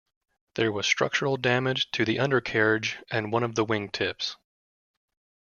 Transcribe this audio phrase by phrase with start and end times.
[0.55, 4.35] There was structural damage to the undercarriage and one of the wing tips.